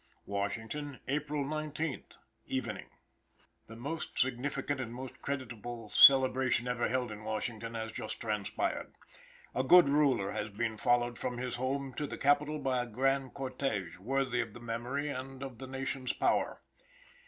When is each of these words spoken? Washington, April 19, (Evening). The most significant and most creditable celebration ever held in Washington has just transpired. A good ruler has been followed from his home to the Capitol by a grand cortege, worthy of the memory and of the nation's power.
Washington, 0.25 0.99
April 1.07 1.45
19, 1.45 2.03
(Evening). 2.47 2.87
The 3.67 3.75
most 3.75 4.17
significant 4.17 4.79
and 4.81 4.91
most 4.91 5.21
creditable 5.21 5.91
celebration 5.91 6.67
ever 6.67 6.87
held 6.89 7.11
in 7.11 7.23
Washington 7.23 7.75
has 7.75 7.91
just 7.91 8.19
transpired. 8.19 8.95
A 9.53 9.63
good 9.63 9.89
ruler 9.89 10.31
has 10.31 10.49
been 10.49 10.75
followed 10.75 11.19
from 11.19 11.37
his 11.37 11.57
home 11.57 11.93
to 11.97 12.07
the 12.07 12.17
Capitol 12.17 12.57
by 12.57 12.81
a 12.81 12.87
grand 12.87 13.35
cortege, 13.35 13.99
worthy 13.99 14.41
of 14.41 14.55
the 14.55 14.59
memory 14.59 15.07
and 15.07 15.43
of 15.43 15.59
the 15.59 15.67
nation's 15.67 16.13
power. 16.13 16.63